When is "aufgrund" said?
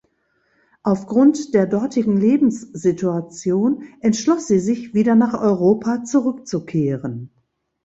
0.81-1.53